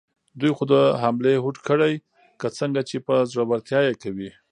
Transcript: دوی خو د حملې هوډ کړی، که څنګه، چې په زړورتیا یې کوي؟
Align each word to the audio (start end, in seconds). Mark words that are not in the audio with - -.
دوی 0.39 0.51
خو 0.57 0.63
د 0.71 0.73
حملې 1.01 1.33
هوډ 1.43 1.57
کړی، 1.67 1.93
که 2.39 2.47
څنګه، 2.59 2.81
چې 2.89 2.97
په 3.07 3.13
زړورتیا 3.31 3.79
یې 3.87 3.93
کوي؟ 4.03 4.31